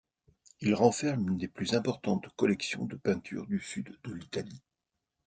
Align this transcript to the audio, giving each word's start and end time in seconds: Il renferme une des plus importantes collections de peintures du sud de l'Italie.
Il 0.61 0.73
renferme 0.73 1.27
une 1.29 1.37
des 1.37 1.47
plus 1.47 1.75
importantes 1.75 2.27
collections 2.35 2.85
de 2.85 2.95
peintures 2.95 3.45
du 3.45 3.59
sud 3.59 3.99
de 4.03 4.13
l'Italie. 4.15 4.63